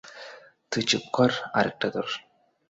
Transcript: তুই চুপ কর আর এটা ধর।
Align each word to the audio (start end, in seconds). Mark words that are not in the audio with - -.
তুই 0.71 0.83
চুপ 0.89 1.03
কর 1.13 1.31
আর 1.57 1.65
এটা 1.71 1.87
ধর। 1.93 2.07